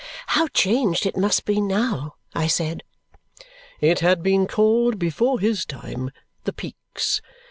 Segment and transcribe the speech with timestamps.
[0.25, 2.81] "How changed it must be now!" I said.
[3.79, 6.09] "It had been called, before his time,
[6.43, 7.21] the Peaks.